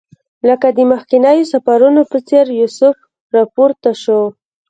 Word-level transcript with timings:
لکه 0.47 0.67
د 0.77 0.79
مخکنیو 0.91 1.49
سفرونو 1.53 2.01
په 2.11 2.17
څېر 2.27 2.45
یوسف 2.59 2.95
راپورته 3.35 3.91
شو. 4.01 4.21